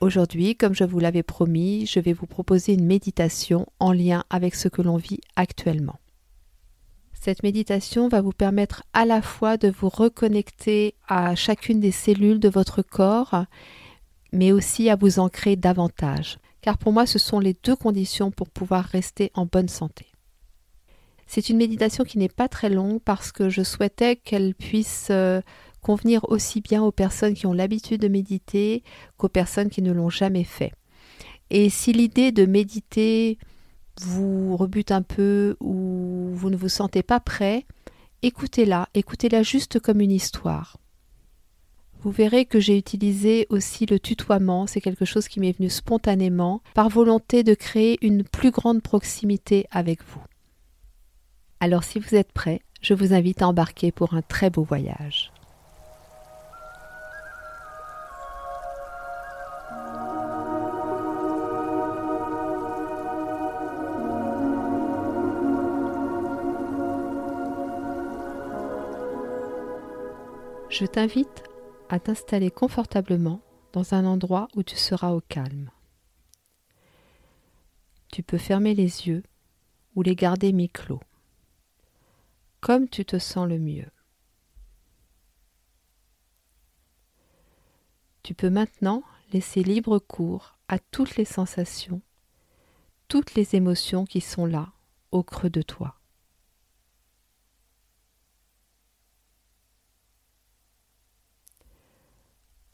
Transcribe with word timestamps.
Aujourd'hui, 0.00 0.56
comme 0.56 0.74
je 0.74 0.84
vous 0.84 0.98
l'avais 0.98 1.22
promis, 1.22 1.86
je 1.86 2.00
vais 2.00 2.12
vous 2.12 2.26
proposer 2.26 2.74
une 2.74 2.84
méditation 2.84 3.66
en 3.80 3.92
lien 3.92 4.24
avec 4.28 4.54
ce 4.54 4.68
que 4.68 4.82
l'on 4.82 4.98
vit 4.98 5.20
actuellement. 5.36 5.98
Cette 7.14 7.42
méditation 7.42 8.08
va 8.08 8.20
vous 8.20 8.32
permettre 8.32 8.82
à 8.92 9.06
la 9.06 9.22
fois 9.22 9.56
de 9.56 9.68
vous 9.68 9.88
reconnecter 9.88 10.94
à 11.08 11.34
chacune 11.34 11.80
des 11.80 11.92
cellules 11.92 12.40
de 12.40 12.50
votre 12.50 12.82
corps, 12.82 13.46
mais 14.32 14.52
aussi 14.52 14.90
à 14.90 14.96
vous 14.96 15.18
ancrer 15.18 15.56
davantage, 15.56 16.36
car 16.60 16.76
pour 16.76 16.92
moi 16.92 17.06
ce 17.06 17.18
sont 17.18 17.40
les 17.40 17.56
deux 17.64 17.74
conditions 17.74 18.30
pour 18.30 18.50
pouvoir 18.50 18.84
rester 18.84 19.30
en 19.34 19.46
bonne 19.46 19.68
santé. 19.68 20.06
C'est 21.26 21.48
une 21.48 21.56
méditation 21.56 22.04
qui 22.04 22.18
n'est 22.18 22.28
pas 22.28 22.48
très 22.48 22.68
longue 22.68 23.00
parce 23.00 23.32
que 23.32 23.48
je 23.48 23.62
souhaitais 23.62 24.16
qu'elle 24.16 24.54
puisse 24.54 25.08
euh, 25.10 25.40
convenir 25.86 26.28
aussi 26.30 26.60
bien 26.60 26.82
aux 26.82 26.90
personnes 26.90 27.34
qui 27.34 27.46
ont 27.46 27.52
l'habitude 27.52 28.00
de 28.00 28.08
méditer 28.08 28.82
qu'aux 29.16 29.28
personnes 29.28 29.70
qui 29.70 29.82
ne 29.82 29.92
l'ont 29.92 30.10
jamais 30.10 30.42
fait. 30.42 30.72
Et 31.48 31.70
si 31.70 31.92
l'idée 31.92 32.32
de 32.32 32.44
méditer 32.44 33.38
vous 34.00 34.56
rebute 34.56 34.90
un 34.90 35.02
peu 35.02 35.56
ou 35.60 36.30
vous 36.32 36.50
ne 36.50 36.56
vous 36.56 36.68
sentez 36.68 37.04
pas 37.04 37.20
prêt, 37.20 37.66
écoutez-la, 38.22 38.88
écoutez-la 38.94 39.44
juste 39.44 39.78
comme 39.78 40.00
une 40.00 40.10
histoire. 40.10 40.76
Vous 42.00 42.10
verrez 42.10 42.46
que 42.46 42.58
j'ai 42.58 42.76
utilisé 42.76 43.46
aussi 43.48 43.86
le 43.86 44.00
tutoiement, 44.00 44.66
c'est 44.66 44.80
quelque 44.80 45.04
chose 45.04 45.28
qui 45.28 45.38
m'est 45.38 45.56
venu 45.56 45.70
spontanément, 45.70 46.62
par 46.74 46.88
volonté 46.88 47.44
de 47.44 47.54
créer 47.54 47.96
une 48.04 48.24
plus 48.24 48.50
grande 48.50 48.82
proximité 48.82 49.68
avec 49.70 50.00
vous. 50.02 50.24
Alors 51.60 51.84
si 51.84 52.00
vous 52.00 52.16
êtes 52.16 52.32
prêt, 52.32 52.60
je 52.82 52.92
vous 52.92 53.14
invite 53.14 53.40
à 53.40 53.46
embarquer 53.46 53.92
pour 53.92 54.14
un 54.14 54.22
très 54.22 54.50
beau 54.50 54.64
voyage. 54.64 55.30
Je 70.68 70.84
t'invite 70.84 71.44
à 71.88 72.00
t'installer 72.00 72.50
confortablement 72.50 73.40
dans 73.72 73.94
un 73.94 74.04
endroit 74.04 74.48
où 74.54 74.62
tu 74.62 74.76
seras 74.76 75.12
au 75.12 75.20
calme. 75.20 75.70
Tu 78.12 78.22
peux 78.22 78.38
fermer 78.38 78.74
les 78.74 79.08
yeux 79.08 79.22
ou 79.94 80.02
les 80.02 80.14
garder 80.14 80.52
mi-clos 80.52 81.00
comme 82.66 82.88
tu 82.88 83.04
te 83.04 83.16
sens 83.16 83.48
le 83.48 83.60
mieux. 83.60 83.90
Tu 88.24 88.34
peux 88.34 88.50
maintenant 88.50 89.04
laisser 89.32 89.62
libre 89.62 90.00
cours 90.00 90.58
à 90.66 90.80
toutes 90.80 91.14
les 91.14 91.24
sensations, 91.24 92.02
toutes 93.06 93.34
les 93.34 93.54
émotions 93.54 94.04
qui 94.04 94.20
sont 94.20 94.46
là, 94.46 94.72
au 95.12 95.22
creux 95.22 95.48
de 95.48 95.62
toi. 95.62 95.95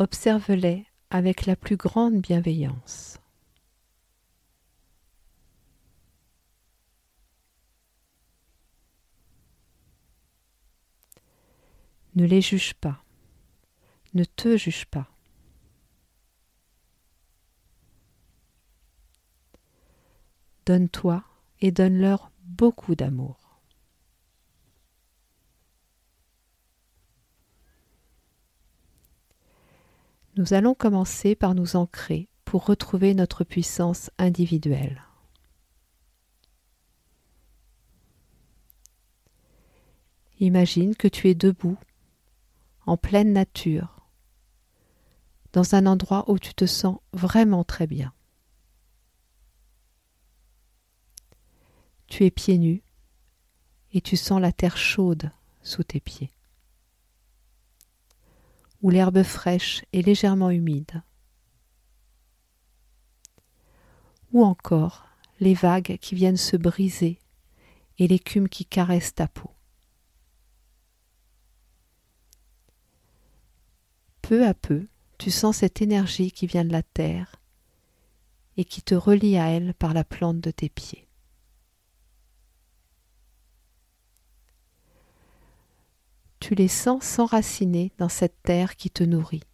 Observe-les 0.03 0.85
avec 1.11 1.47
la 1.47 1.55
plus 1.55 1.77
grande 1.77 2.21
bienveillance. 2.21 3.21
Ne 12.17 12.27
les 12.27 12.41
juge 12.41 12.75
pas. 12.75 13.05
Ne 14.15 14.25
te 14.25 14.57
juge 14.57 14.87
pas. 14.87 15.09
Donne-toi 20.67 21.23
et 21.61 21.71
donne-leur 21.71 22.33
beaucoup 22.43 22.97
d'amour. 22.97 23.42
Nous 30.37 30.55
allons 30.55 30.75
commencer 30.75 31.35
par 31.35 31.55
nous 31.55 31.77
ancrer 31.77 32.29
pour 32.45 32.65
retrouver 32.65 33.15
notre 33.15 33.45
puissance 33.45 34.11
individuelle. 34.19 35.03
Imagine 40.41 40.97
que 40.97 41.07
tu 41.07 41.29
es 41.29 41.35
debout 41.35 41.79
en 42.87 42.97
pleine 42.97 43.33
nature, 43.33 44.09
dans 45.53 45.75
un 45.75 45.87
endroit 45.87 46.29
où 46.31 46.39
tu 46.39 46.55
te 46.55 46.67
sens 46.67 46.99
vraiment 47.13 47.63
très 47.63 47.87
bien. 47.87 48.13
Tu 52.07 52.25
es 52.25 52.31
pieds 52.31 52.59
nus 52.59 52.83
et 53.93 54.01
tu 54.01 54.17
sens 54.17 54.41
la 54.41 54.53
terre 54.53 54.77
chaude 54.77 55.31
sous 55.63 55.85
tes 55.85 56.01
pieds, 56.01 56.33
ou 58.83 58.91
l'herbe 58.91 59.23
fraîche 59.23 59.85
et 59.93 60.03
légèrement 60.03 60.51
humide, 60.51 61.03
ou 64.33 64.45
encore 64.45 65.07
les 65.41 65.55
vagues 65.55 65.99
qui 66.01 66.15
viennent 66.15 66.37
se 66.37 66.57
briser 66.57 67.19
et 67.99 68.09
l'écume 68.09 68.49
qui 68.49 68.67
caresse 68.67 69.15
ta 69.15 69.29
peau. 69.29 69.53
peu 74.33 74.47
à 74.47 74.55
peu, 74.55 74.87
tu 75.19 75.31
sens 75.31 75.59
cette 75.59 75.83
énergie 75.83 76.33
qui 76.33 76.47
vient 76.47 76.65
de 76.65 76.73
la 76.73 76.83
terre 76.83 77.37
et 78.57 78.65
qui 78.65 78.81
te 78.81 78.95
relie 78.95 79.37
à 79.37 79.51
elle 79.51 79.75
par 79.75 79.93
la 79.93 80.05
plante 80.05 80.41
de 80.41 80.51
tes 80.51 80.71
pieds. 80.71 81.02
Tu 86.53 86.57
les 86.57 86.69
sens 86.69 87.03
s'enraciner 87.03 87.93
dans 87.97 88.11
cette 88.11 88.43
terre 88.43 88.77
qui 88.77 88.91
te 88.91 89.03
nourrit, 89.03 89.45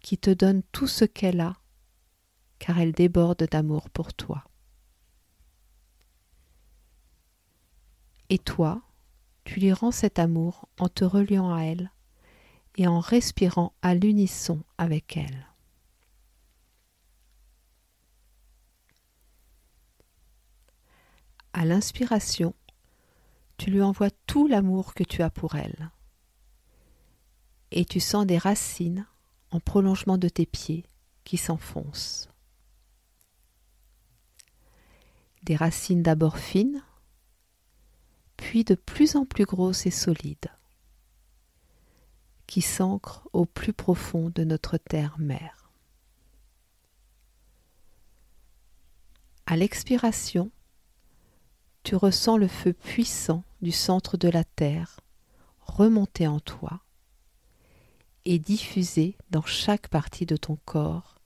qui 0.00 0.16
te 0.16 0.30
donne 0.30 0.62
tout 0.70 0.86
ce 0.86 1.04
qu'elle 1.04 1.40
a, 1.40 1.56
car 2.60 2.78
elle 2.78 2.92
déborde 2.92 3.42
d'amour 3.50 3.90
pour 3.90 4.14
toi. 4.14 4.44
Et 8.28 8.38
toi, 8.38 8.80
tu 9.42 9.58
lui 9.58 9.72
rends 9.72 9.90
cet 9.90 10.20
amour 10.20 10.68
en 10.78 10.88
te 10.88 11.04
reliant 11.04 11.52
à 11.52 11.62
elle 11.62 11.90
et 12.76 12.86
en 12.86 13.00
respirant 13.00 13.74
à 13.82 13.96
l'unisson 13.96 14.62
avec 14.78 15.16
elle. 15.16 15.48
À 21.52 21.64
l'inspiration, 21.64 22.54
tu 23.56 23.70
lui 23.70 23.82
envoies 23.82 24.10
tout 24.26 24.46
l'amour 24.46 24.94
que 24.94 25.04
tu 25.04 25.22
as 25.22 25.30
pour 25.30 25.54
elle. 25.54 25.90
Et 27.70 27.84
tu 27.84 28.00
sens 28.00 28.26
des 28.26 28.38
racines 28.38 29.06
en 29.50 29.60
prolongement 29.60 30.18
de 30.18 30.28
tes 30.28 30.46
pieds 30.46 30.84
qui 31.24 31.36
s'enfoncent. 31.36 32.28
Des 35.42 35.56
racines 35.56 36.02
d'abord 36.02 36.38
fines, 36.38 36.82
puis 38.36 38.64
de 38.64 38.74
plus 38.74 39.16
en 39.16 39.24
plus 39.24 39.44
grosses 39.44 39.86
et 39.86 39.90
solides 39.90 40.50
qui 42.46 42.60
s'ancre 42.62 43.28
au 43.32 43.46
plus 43.46 43.72
profond 43.72 44.30
de 44.30 44.44
notre 44.44 44.76
terre-mère. 44.76 45.70
À 49.46 49.56
l'expiration, 49.56 50.50
tu 51.84 51.94
ressens 51.94 52.38
le 52.38 52.48
feu 52.48 52.72
puissant 52.72 53.44
du 53.62 53.70
centre 53.70 54.16
de 54.16 54.28
la 54.28 54.42
Terre 54.42 55.00
remonter 55.60 56.26
en 56.26 56.40
toi 56.40 56.80
et 58.24 58.38
diffuser 58.38 59.16
dans 59.30 59.44
chaque 59.44 59.88
partie 59.88 60.24
de 60.24 60.36
ton 60.36 60.56
corps, 60.64 61.20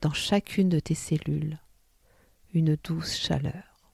dans 0.00 0.12
chacune 0.12 0.68
de 0.68 0.78
tes 0.78 0.94
cellules, 0.94 1.58
une 2.54 2.76
douce 2.76 3.16
chaleur. 3.16 3.92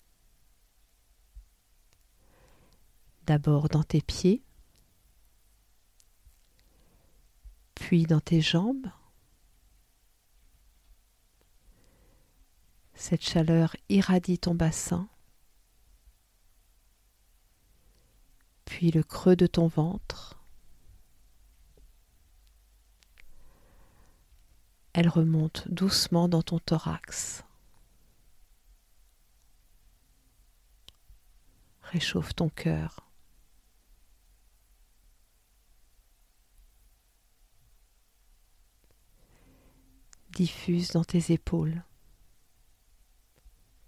D'abord 3.26 3.70
dans 3.70 3.82
tes 3.82 4.02
pieds, 4.02 4.42
puis 7.74 8.04
dans 8.04 8.20
tes 8.20 8.42
jambes, 8.42 8.90
Cette 13.06 13.24
chaleur 13.24 13.76
irradie 13.90 14.38
ton 14.38 14.54
bassin, 14.54 15.08
puis 18.64 18.90
le 18.90 19.02
creux 19.02 19.36
de 19.36 19.46
ton 19.46 19.66
ventre. 19.66 20.40
Elle 24.92 25.08
remonte 25.08 25.66
doucement 25.68 26.28
dans 26.28 26.42
ton 26.42 26.60
thorax. 26.60 27.42
Réchauffe 31.82 32.34
ton 32.34 32.48
cœur. 32.48 33.00
Diffuse 40.30 40.90
dans 40.90 41.04
tes 41.04 41.32
épaules, 41.32 41.82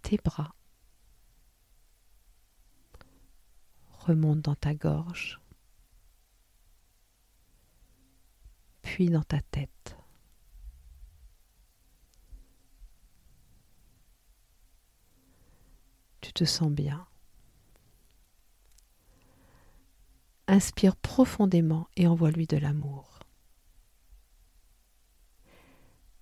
tes 0.01 0.17
bras. 0.17 0.56
Remonte 4.07 4.41
dans 4.41 4.55
ta 4.55 4.73
gorge, 4.73 5.41
puis 8.81 9.09
dans 9.09 9.23
ta 9.23 9.41
tête. 9.41 9.77
tu 16.27 16.33
te 16.33 16.43
sens 16.43 16.69
bien. 16.69 17.07
Inspire 20.47 20.97
profondément 20.97 21.87
et 21.95 22.05
envoie-lui 22.05 22.47
de 22.47 22.57
l'amour. 22.57 23.19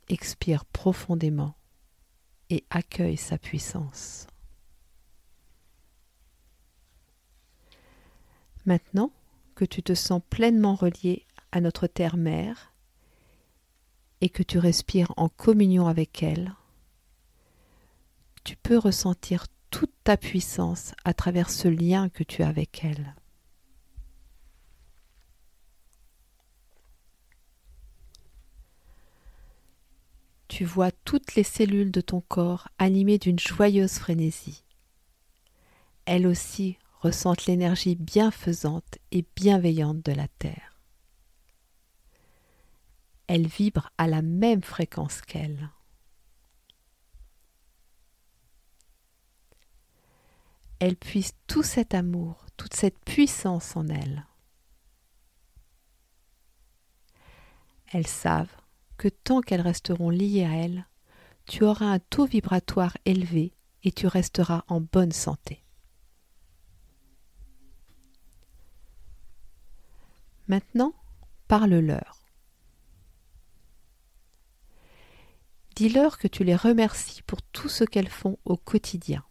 Expire 0.08 0.64
profondément 0.66 1.56
et 2.52 2.66
accueille 2.70 3.18
sa 3.18 3.40
puissance. 3.40 4.28
Maintenant 8.66 9.12
que 9.54 9.66
tu 9.66 9.84
te 9.84 9.94
sens 9.94 10.22
pleinement 10.30 10.76
relié 10.76 11.26
à 11.52 11.62
notre 11.62 11.88
terre-mère 11.88 12.74
et 14.22 14.30
que 14.30 14.44
tu 14.44 14.58
respires 14.58 15.14
en 15.18 15.30
communion 15.30 15.88
avec 15.88 16.24
elle, 16.24 16.54
tu 18.44 18.56
peux 18.56 18.78
ressentir 18.78 19.46
toute 19.70 19.94
ta 20.04 20.18
puissance 20.18 20.94
à 21.04 21.14
travers 21.14 21.50
ce 21.50 21.68
lien 21.68 22.10
que 22.10 22.24
tu 22.24 22.44
as 22.44 22.48
avec 22.48 22.84
elle. 22.84 23.16
Tu 30.48 30.64
vois 30.64 30.92
toutes 30.92 31.36
les 31.36 31.44
cellules 31.44 31.92
de 31.92 32.02
ton 32.02 32.22
corps 32.22 32.70
animées 32.78 33.18
d'une 33.18 33.40
joyeuse 33.40 34.00
frénésie. 34.00 34.64
Elles 36.06 36.28
aussi 36.28 36.78
ressentent 37.06 37.46
l'énergie 37.46 37.96
bienfaisante 37.96 38.98
et 39.12 39.26
bienveillante 39.36 40.04
de 40.04 40.12
la 40.12 40.28
Terre. 40.28 40.82
Elles 43.28 43.48
vibrent 43.48 43.92
à 43.98 44.08
la 44.08 44.22
même 44.22 44.64
fréquence 44.64 45.22
qu'elle. 45.22 45.70
elles 50.80 50.98
puisent 50.98 51.34
tout 51.48 51.64
cet 51.64 51.96
amour, 51.96 52.46
toute 52.58 52.76
cette 52.76 53.00
puissance 53.00 53.76
en 53.76 53.88
elles. 53.88 54.28
Elles 57.92 58.06
savent 58.06 58.56
que 58.98 59.08
tant 59.08 59.42
qu'elles 59.42 59.62
resteront 59.62 60.12
liées 60.12 60.46
à 60.46 60.56
elles, 60.56 60.86
tu 61.48 61.64
auras 61.64 61.88
un 61.88 62.00
taux 62.00 62.26
vibratoire 62.26 62.96
élevé 63.06 63.54
et 63.84 63.92
tu 63.92 64.06
resteras 64.06 64.64
en 64.68 64.80
bonne 64.80 65.12
santé. 65.12 65.65
Maintenant, 70.48 70.94
parle-leur. 71.48 72.26
Dis-leur 75.76 76.18
que 76.18 76.28
tu 76.28 76.44
les 76.44 76.56
remercies 76.56 77.22
pour 77.24 77.42
tout 77.42 77.70
ce 77.70 77.84
qu'elles 77.84 78.10
font 78.10 78.38
au 78.46 78.56
quotidien 78.56 79.24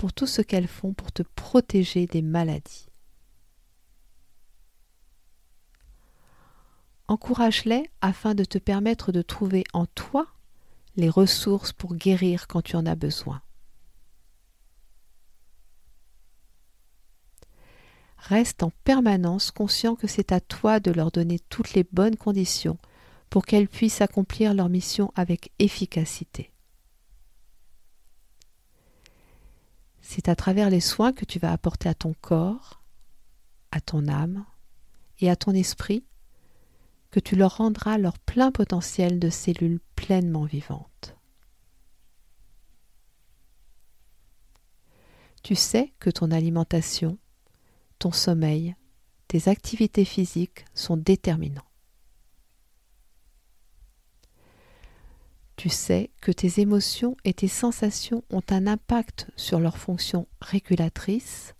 pour 0.00 0.14
tout 0.14 0.26
ce 0.26 0.40
qu'elles 0.40 0.66
font 0.66 0.94
pour 0.94 1.12
te 1.12 1.22
protéger 1.22 2.06
des 2.06 2.22
maladies. 2.22 2.86
Encourage-les 7.06 7.90
afin 8.00 8.34
de 8.34 8.44
te 8.44 8.56
permettre 8.56 9.12
de 9.12 9.20
trouver 9.20 9.62
en 9.74 9.84
toi 9.84 10.26
les 10.96 11.10
ressources 11.10 11.74
pour 11.74 11.94
guérir 11.96 12.48
quand 12.48 12.62
tu 12.62 12.76
en 12.76 12.86
as 12.86 12.94
besoin. 12.94 13.42
Reste 18.30 18.62
en 18.62 18.70
permanence 18.84 19.50
conscient 19.50 19.96
que 19.96 20.06
c'est 20.06 20.30
à 20.30 20.38
toi 20.38 20.78
de 20.78 20.92
leur 20.92 21.10
donner 21.10 21.40
toutes 21.40 21.74
les 21.74 21.82
bonnes 21.82 22.14
conditions 22.14 22.78
pour 23.28 23.44
qu'elles 23.44 23.66
puissent 23.66 24.02
accomplir 24.02 24.54
leur 24.54 24.68
mission 24.68 25.10
avec 25.16 25.50
efficacité. 25.58 26.52
C'est 30.00 30.28
à 30.28 30.36
travers 30.36 30.70
les 30.70 30.78
soins 30.78 31.12
que 31.12 31.24
tu 31.24 31.40
vas 31.40 31.50
apporter 31.50 31.88
à 31.88 31.94
ton 31.94 32.14
corps, 32.20 32.84
à 33.72 33.80
ton 33.80 34.06
âme 34.06 34.46
et 35.18 35.28
à 35.28 35.34
ton 35.34 35.50
esprit 35.50 36.04
que 37.10 37.18
tu 37.18 37.34
leur 37.34 37.56
rendras 37.56 37.98
leur 37.98 38.16
plein 38.20 38.52
potentiel 38.52 39.18
de 39.18 39.28
cellules 39.28 39.80
pleinement 39.96 40.44
vivantes. 40.44 41.16
Tu 45.42 45.56
sais 45.56 45.92
que 45.98 46.10
ton 46.10 46.30
alimentation, 46.30 47.18
ton 48.00 48.10
sommeil, 48.10 48.74
tes 49.28 49.48
activités 49.48 50.04
physiques 50.04 50.64
sont 50.74 50.96
déterminants. 50.96 51.70
tu 55.60 55.68
sais 55.68 56.08
que 56.22 56.32
tes 56.32 56.62
émotions 56.62 57.18
et 57.22 57.34
tes 57.34 57.46
sensations 57.46 58.24
ont 58.30 58.42
un 58.48 58.66
impact 58.66 59.26
sur 59.36 59.60
leur 59.60 59.76
fonction 59.76 60.26
régulatrice, 60.40 61.54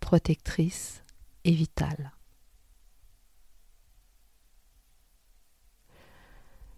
protectrice 0.00 1.02
et 1.44 1.52
vitale. 1.52 2.12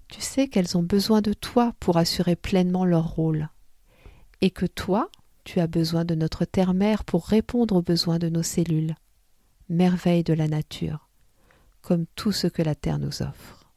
Tu 0.07 0.21
sais 0.21 0.47
qu'elles 0.47 0.77
ont 0.77 0.85
besoin 0.85 1.23
de 1.23 1.33
toi 1.33 1.75
pour 1.81 1.97
assurer 1.97 2.37
pleinement 2.37 2.85
leur 2.85 3.09
rôle 3.09 3.49
et 4.41 4.53
que 4.53 4.67
toi, 4.67 5.11
tu 5.45 5.61
as 5.61 5.67
besoin 5.67 6.05
de 6.05 6.15
notre 6.15 6.45
terre-mère 6.45 7.05
pour 7.05 7.27
répondre 7.27 7.77
aux 7.77 7.83
besoins 7.83 8.19
de 8.19 8.29
nos 8.29 8.43
cellules, 8.43 8.97
merveille 9.69 10.25
de 10.25 10.33
la 10.33 10.49
nature, 10.49 11.09
comme 11.83 12.07
tout 12.15 12.33
ce 12.33 12.47
que 12.47 12.63
la 12.63 12.75
Terre 12.75 12.99
nous 12.99 13.23
offre. 13.23 13.71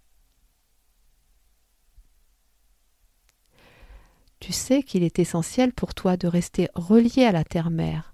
Tu 4.39 4.53
sais 4.53 4.83
qu'il 4.83 5.03
est 5.03 5.19
essentiel 5.19 5.73
pour 5.73 5.93
toi 5.93 6.15
de 6.15 6.27
rester 6.27 6.69
relié 6.73 7.25
à 7.25 7.31
la 7.31 7.43
terre-mère, 7.43 8.13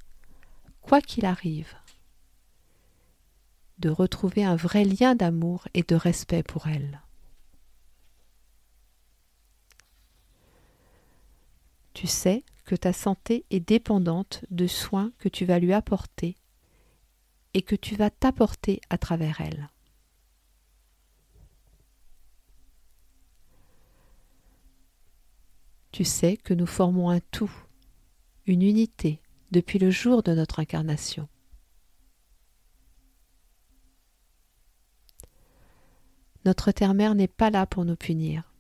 quoi 0.82 1.02
qu'il 1.02 1.26
arrive, 1.26 1.74
de 3.78 3.90
retrouver 3.90 4.44
un 4.44 4.56
vrai 4.56 4.86
lien 4.86 5.16
d'amour 5.16 5.68
et 5.74 5.84
de 5.84 5.96
respect 5.96 6.44
pour 6.44 6.68
elle. 6.68 7.02
Tu 11.94 12.08
sais 12.08 12.44
que 12.66 12.76
ta 12.76 12.94
santé 12.94 13.46
est 13.50 13.60
dépendante 13.60 14.46
de 14.52 14.68
soins 14.68 15.12
que 15.18 15.30
tu 15.30 15.46
vas 15.46 15.60
lui 15.60 15.74
apporter 15.74 16.38
et 17.54 17.62
que 17.62 17.76
tu 17.76 17.96
vas 17.96 18.10
t'apporter 18.10 18.82
à 18.90 18.98
travers 18.98 19.42
elle. 19.42 19.70
tu 25.94 26.04
sais 26.04 26.38
que 26.38 26.56
nous 26.56 26.66
formons 26.66 27.12
un 27.12 27.20
tout, 27.20 27.52
une 28.48 28.64
unité, 28.64 29.22
depuis 29.52 29.78
le 29.78 29.92
jour 29.92 30.24
de 30.24 30.34
notre 30.34 30.60
incarnation. 30.60 31.30
Notre 36.46 36.72
terre-mère 36.72 37.14
n'est 37.14 37.28
pas 37.28 37.52
là 37.52 37.68
pour 37.68 37.86
nous 37.86 37.96
punir. 37.96 38.52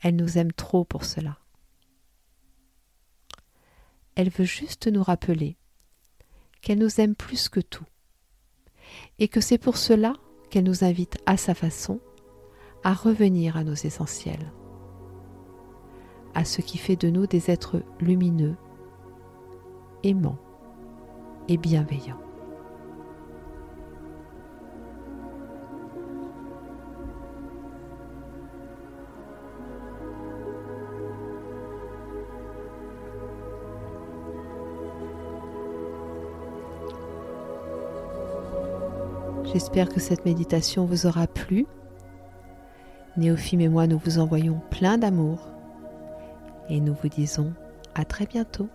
Elle 0.00 0.14
nous 0.14 0.38
aime 0.38 0.52
trop 0.52 0.84
pour 0.84 1.04
cela. 1.04 1.41
Elle 4.14 4.30
veut 4.30 4.44
juste 4.44 4.86
nous 4.86 5.02
rappeler 5.02 5.56
qu'elle 6.60 6.78
nous 6.78 7.00
aime 7.00 7.14
plus 7.14 7.48
que 7.48 7.60
tout, 7.60 7.86
et 9.18 9.28
que 9.28 9.40
c'est 9.40 9.58
pour 9.58 9.76
cela 9.76 10.14
qu'elle 10.50 10.64
nous 10.64 10.84
invite 10.84 11.18
à 11.26 11.36
sa 11.36 11.54
façon 11.54 12.00
à 12.84 12.92
revenir 12.92 13.56
à 13.56 13.64
nos 13.64 13.74
essentiels 13.74 14.52
à 16.34 16.44
ce 16.44 16.60
qui 16.60 16.78
fait 16.78 16.96
de 16.96 17.10
nous 17.10 17.26
des 17.26 17.50
êtres 17.50 17.82
lumineux, 18.00 18.56
aimants 20.02 20.38
et 21.48 21.56
bienveillants. 21.56 22.20
J'espère 39.52 39.90
que 39.90 40.00
cette 40.00 40.24
méditation 40.24 40.86
vous 40.86 41.04
aura 41.04 41.26
plu. 41.26 41.66
Néophime 43.18 43.60
et 43.60 43.68
moi, 43.68 43.86
nous 43.86 43.98
vous 43.98 44.18
envoyons 44.18 44.62
plein 44.70 44.96
d'amour 44.96 45.46
et 46.70 46.80
nous 46.80 46.94
vous 46.94 47.08
disons 47.08 47.52
à 47.94 48.06
très 48.06 48.24
bientôt. 48.24 48.70